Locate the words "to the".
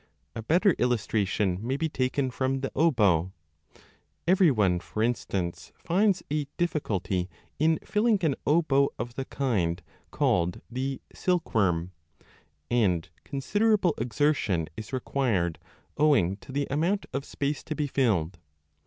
16.37-16.65